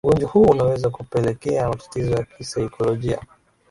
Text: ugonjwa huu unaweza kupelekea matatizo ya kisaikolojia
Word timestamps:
ugonjwa 0.05 0.29
huu 0.29 0.41
unaweza 0.41 0.89
kupelekea 0.89 1.69
matatizo 1.69 2.11
ya 2.15 2.23
kisaikolojia 2.23 3.19